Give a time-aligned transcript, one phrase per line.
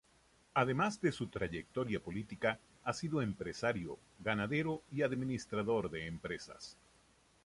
[0.55, 6.75] Además de su trayectoria política, ha sido empresario, ganadero y administrador de empresas.